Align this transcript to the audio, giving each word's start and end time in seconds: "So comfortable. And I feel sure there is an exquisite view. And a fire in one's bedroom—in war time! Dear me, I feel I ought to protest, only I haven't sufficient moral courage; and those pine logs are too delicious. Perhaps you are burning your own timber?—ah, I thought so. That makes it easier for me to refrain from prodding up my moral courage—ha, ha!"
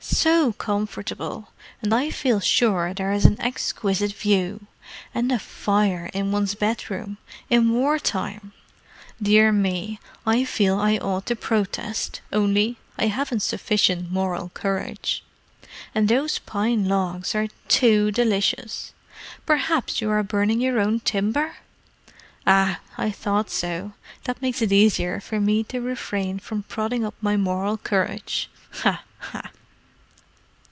"So 0.03 0.53
comfortable. 0.53 1.49
And 1.81 1.91
I 1.93 2.09
feel 2.11 2.39
sure 2.41 2.93
there 2.93 3.11
is 3.11 3.25
an 3.25 3.39
exquisite 3.41 4.13
view. 4.13 4.65
And 5.15 5.31
a 5.31 5.39
fire 5.39 6.09
in 6.13 6.31
one's 6.31 6.53
bedroom—in 6.53 7.71
war 7.71 7.97
time! 7.97 8.51
Dear 9.21 9.51
me, 9.51 9.99
I 10.27 10.43
feel 10.43 10.77
I 10.79 10.97
ought 10.97 11.25
to 11.27 11.35
protest, 11.35 12.21
only 12.33 12.77
I 12.99 13.07
haven't 13.07 13.39
sufficient 13.41 14.11
moral 14.11 14.49
courage; 14.49 15.23
and 15.95 16.07
those 16.07 16.37
pine 16.39 16.87
logs 16.87 17.33
are 17.33 17.47
too 17.67 18.11
delicious. 18.11 18.93
Perhaps 19.47 20.01
you 20.01 20.09
are 20.11 20.21
burning 20.23 20.61
your 20.61 20.79
own 20.79 20.99
timber?—ah, 20.99 22.79
I 22.97 23.09
thought 23.11 23.49
so. 23.49 23.93
That 24.25 24.41
makes 24.41 24.61
it 24.61 24.71
easier 24.71 25.19
for 25.19 25.39
me 25.39 25.63
to 25.65 25.81
refrain 25.81 26.37
from 26.37 26.61
prodding 26.63 27.03
up 27.05 27.15
my 27.21 27.37
moral 27.37 27.77
courage—ha, 27.77 29.03
ha!" 29.19 29.51